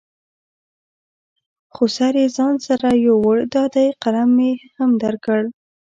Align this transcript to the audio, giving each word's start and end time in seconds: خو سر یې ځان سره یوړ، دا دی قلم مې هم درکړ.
خو 1.73 1.83
سر 1.97 2.13
یې 2.21 2.27
ځان 2.37 2.55
سره 2.67 2.89
یوړ، 3.05 3.37
دا 3.55 3.63
دی 3.75 3.87
قلم 4.03 4.29
مې 4.37 4.51
هم 4.77 4.89
درکړ. 5.03 5.41